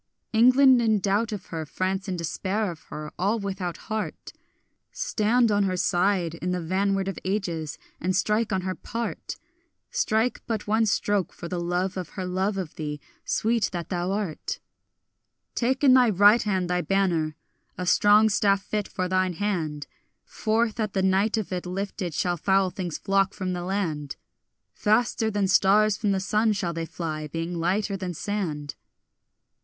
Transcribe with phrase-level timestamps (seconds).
[0.33, 4.33] England in doubt of her, France in despair of her, all without heart—
[4.91, 9.35] Stand on her side in the vanward of ages, and strike on her part!
[9.91, 14.11] Strike but one stroke for the love of her love of thee, sweet that thou
[14.11, 14.57] art!
[15.53, 17.35] Take in thy right hand thy banner,
[17.77, 19.85] a strong staff fit for thine hand;
[20.25, 24.15] Forth at the light of it lifted shall foul things flock from the land;
[24.73, 28.73] Faster than stars from the sun shall they fly, being lighter than sand.